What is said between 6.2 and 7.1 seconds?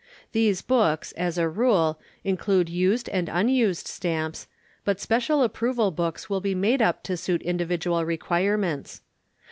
will be made up